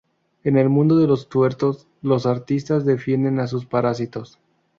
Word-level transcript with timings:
En 0.43 0.57
el 0.57 0.67
mundo 0.67 0.95
de 0.97 1.05
los 1.05 1.29
tuertos, 1.29 1.87
los 2.01 2.25
artistas 2.25 2.85
defienden 2.85 3.37
a 3.39 3.45
sus 3.45 3.67
parásitos 3.67 4.39